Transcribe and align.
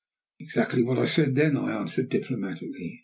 "Exactly 0.39 0.81
what 0.81 0.97
I 0.97 1.05
said 1.05 1.35
then," 1.35 1.55
I 1.55 1.77
answered 1.79 2.09
diplomatically. 2.09 2.99